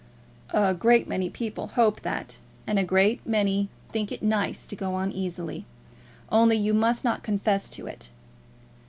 [0.49, 4.95] "A great many people hope that, and a great many think it nice to go
[4.95, 5.67] on easily.
[6.31, 8.09] Only you must not confess to it."